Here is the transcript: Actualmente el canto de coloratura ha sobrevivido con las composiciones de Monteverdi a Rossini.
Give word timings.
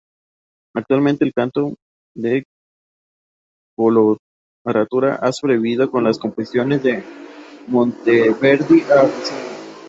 Actualmente 0.75 1.23
el 1.25 1.31
canto 1.31 1.75
de 2.15 2.45
coloratura 3.77 5.15
ha 5.21 5.31
sobrevivido 5.31 5.91
con 5.91 6.03
las 6.05 6.17
composiciones 6.17 6.81
de 6.81 7.03
Monteverdi 7.67 8.81
a 8.83 9.03
Rossini. 9.03 9.49